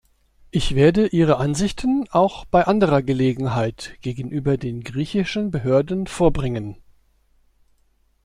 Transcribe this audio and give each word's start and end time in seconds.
Ich 0.49 0.73
werde 0.73 1.05
Ihre 1.09 1.37
Ansichten 1.37 2.07
auch 2.09 2.45
bei 2.45 2.65
anderer 2.65 3.03
Gelegenheit 3.03 3.99
gegenüber 4.01 4.57
den 4.57 4.81
griechischen 4.83 5.51
Behörden 5.51 6.07
vorbringen. 6.07 6.77